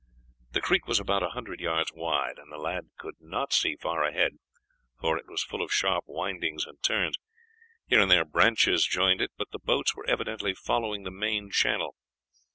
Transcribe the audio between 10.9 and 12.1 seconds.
the main channel.